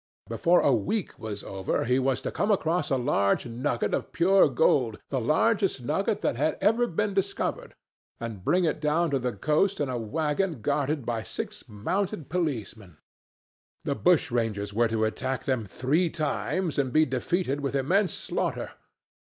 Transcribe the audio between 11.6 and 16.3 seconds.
mounted policemen. The bushrangers were to attack them three